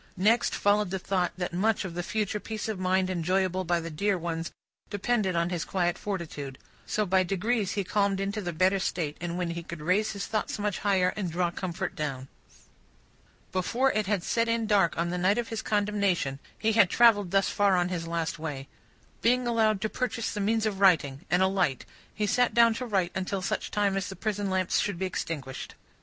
Next 0.17 0.55
followed 0.55 0.89
the 0.89 0.97
thought 0.97 1.31
that 1.37 1.53
much 1.53 1.85
of 1.85 1.93
the 1.93 2.01
future 2.01 2.39
peace 2.39 2.67
of 2.67 2.79
mind 2.79 3.07
enjoyable 3.11 3.63
by 3.63 3.79
the 3.79 3.91
dear 3.91 4.17
ones, 4.17 4.51
depended 4.89 5.35
on 5.35 5.51
his 5.51 5.63
quiet 5.63 5.95
fortitude. 5.95 6.57
So, 6.87 7.05
by 7.05 7.21
degrees 7.21 7.73
he 7.73 7.83
calmed 7.83 8.19
into 8.19 8.41
the 8.41 8.51
better 8.51 8.79
state, 8.79 9.17
when 9.21 9.51
he 9.51 9.61
could 9.61 9.79
raise 9.79 10.13
his 10.13 10.25
thoughts 10.25 10.57
much 10.57 10.79
higher, 10.79 11.13
and 11.15 11.31
draw 11.31 11.51
comfort 11.51 11.95
down. 11.95 12.29
Before 13.51 13.91
it 13.91 14.07
had 14.07 14.23
set 14.23 14.47
in 14.49 14.65
dark 14.65 14.97
on 14.97 15.09
the 15.11 15.19
night 15.19 15.37
of 15.37 15.49
his 15.49 15.61
condemnation, 15.61 16.39
he 16.57 16.71
had 16.71 16.89
travelled 16.89 17.29
thus 17.29 17.49
far 17.49 17.75
on 17.77 17.89
his 17.89 18.07
last 18.07 18.39
way. 18.39 18.67
Being 19.21 19.45
allowed 19.45 19.81
to 19.81 19.87
purchase 19.87 20.33
the 20.33 20.39
means 20.39 20.65
of 20.65 20.79
writing, 20.79 21.25
and 21.29 21.43
a 21.43 21.47
light, 21.47 21.85
he 22.11 22.25
sat 22.25 22.55
down 22.55 22.73
to 22.73 22.87
write 22.87 23.11
until 23.13 23.43
such 23.43 23.69
time 23.69 23.95
as 23.95 24.09
the 24.09 24.15
prison 24.15 24.49
lamps 24.49 24.79
should 24.79 24.97
be 24.97 25.05
extinguished. 25.05 25.75